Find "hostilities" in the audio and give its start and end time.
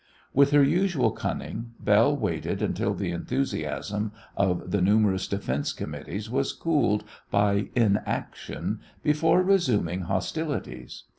10.01-11.03